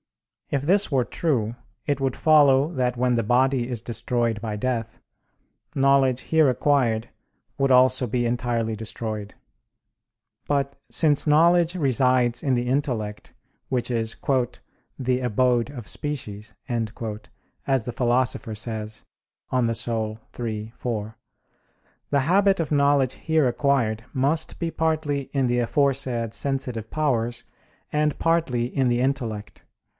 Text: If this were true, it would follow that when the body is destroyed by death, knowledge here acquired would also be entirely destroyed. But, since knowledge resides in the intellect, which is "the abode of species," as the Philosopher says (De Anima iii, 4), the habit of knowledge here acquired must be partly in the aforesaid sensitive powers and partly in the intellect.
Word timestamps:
If 0.49 0.63
this 0.63 0.91
were 0.91 1.03
true, 1.05 1.55
it 1.85 2.01
would 2.01 2.15
follow 2.15 2.73
that 2.73 2.97
when 2.97 3.13
the 3.15 3.23
body 3.23 3.69
is 3.69 3.83
destroyed 3.83 4.41
by 4.41 4.57
death, 4.57 4.99
knowledge 5.75 6.21
here 6.21 6.49
acquired 6.49 7.09
would 7.57 7.71
also 7.71 8.05
be 8.07 8.25
entirely 8.25 8.75
destroyed. 8.75 9.35
But, 10.47 10.75
since 10.89 11.27
knowledge 11.27 11.75
resides 11.75 12.41
in 12.43 12.55
the 12.55 12.67
intellect, 12.67 13.33
which 13.69 13.89
is 13.91 14.17
"the 14.99 15.19
abode 15.21 15.69
of 15.69 15.87
species," 15.87 16.55
as 16.67 17.85
the 17.85 17.93
Philosopher 17.93 18.55
says 18.55 19.05
(De 19.51 19.55
Anima 19.55 20.15
iii, 20.41 20.73
4), 20.75 21.17
the 22.09 22.19
habit 22.21 22.59
of 22.59 22.71
knowledge 22.71 23.13
here 23.13 23.47
acquired 23.47 24.03
must 24.13 24.57
be 24.59 24.71
partly 24.71 25.29
in 25.31 25.45
the 25.45 25.59
aforesaid 25.59 26.33
sensitive 26.33 26.89
powers 26.89 27.43
and 27.93 28.17
partly 28.19 28.63
in 28.65 28.89
the 28.89 28.99
intellect. 28.99 29.63